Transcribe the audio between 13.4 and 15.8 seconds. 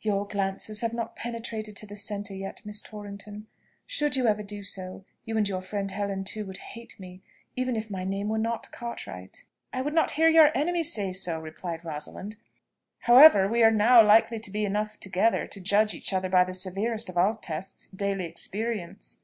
we are now likely to be enough together to